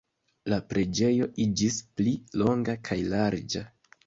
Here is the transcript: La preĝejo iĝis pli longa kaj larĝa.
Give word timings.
La 0.53 0.57
preĝejo 0.71 1.27
iĝis 1.45 1.77
pli 2.01 2.15
longa 2.43 2.77
kaj 2.89 2.99
larĝa. 3.15 3.65